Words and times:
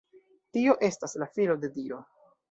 Tio 0.55 0.73
estas 0.87 1.13
la 1.23 1.27
Filo 1.35 1.57
de 1.65 1.71
Dio. 1.77 2.01